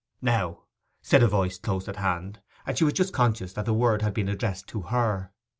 [0.19, 0.63] 'Now!'
[1.03, 4.15] said a voice close at hand, and she was just conscious that the word had
[4.15, 5.31] been addressed to her.